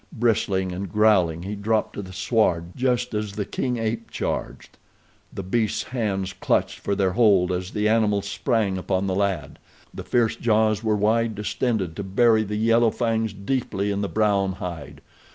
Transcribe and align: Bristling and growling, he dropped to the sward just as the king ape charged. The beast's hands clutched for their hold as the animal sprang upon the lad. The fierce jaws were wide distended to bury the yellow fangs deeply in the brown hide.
Bristling 0.11 0.71
and 0.71 0.91
growling, 0.91 1.43
he 1.43 1.53
dropped 1.55 1.93
to 1.93 2.01
the 2.01 2.11
sward 2.11 2.75
just 2.75 3.13
as 3.13 3.33
the 3.33 3.45
king 3.45 3.77
ape 3.77 4.09
charged. 4.09 4.79
The 5.31 5.43
beast's 5.43 5.83
hands 5.83 6.33
clutched 6.33 6.79
for 6.79 6.95
their 6.95 7.11
hold 7.11 7.51
as 7.51 7.69
the 7.69 7.87
animal 7.87 8.23
sprang 8.23 8.79
upon 8.79 9.05
the 9.05 9.13
lad. 9.13 9.59
The 9.93 10.03
fierce 10.03 10.35
jaws 10.35 10.83
were 10.83 10.95
wide 10.95 11.35
distended 11.35 11.95
to 11.97 12.03
bury 12.03 12.41
the 12.43 12.55
yellow 12.55 12.89
fangs 12.89 13.31
deeply 13.31 13.91
in 13.91 14.01
the 14.01 14.09
brown 14.09 14.53
hide. 14.53 15.01